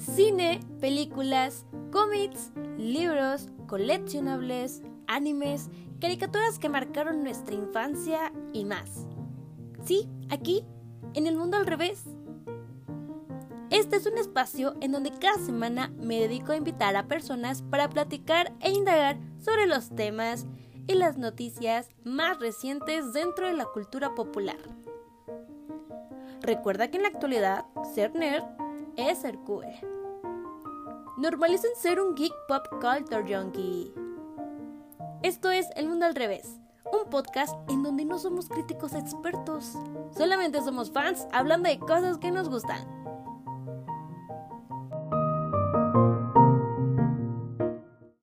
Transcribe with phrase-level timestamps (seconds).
[0.00, 5.68] cine, películas, cómics, libros, coleccionables, animes,
[6.00, 9.06] caricaturas que marcaron nuestra infancia y más.
[9.84, 10.64] Sí, aquí,
[11.14, 12.04] en el mundo al revés.
[13.70, 17.88] Este es un espacio en donde cada semana me dedico a invitar a personas para
[17.88, 20.46] platicar e indagar sobre los temas
[20.88, 24.58] y las noticias más recientes dentro de la cultura popular.
[26.40, 28.44] Recuerda que en la actualidad ser nerd
[28.96, 29.66] es ser cool.
[31.16, 33.92] Normalicen ser un geek pop culture junkie.
[35.22, 36.58] Esto es El Mundo al Revés,
[36.92, 39.76] un podcast en donde no somos críticos expertos,
[40.16, 42.86] solamente somos fans hablando de cosas que nos gustan.